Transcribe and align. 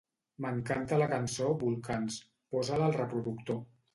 M'encanta 0.43 0.97
la 1.01 1.07
cançó 1.11 1.51
"Volcans"; 1.65 2.17
posa-la 2.55 2.87
al 2.89 2.97
reproductor. 2.99 3.63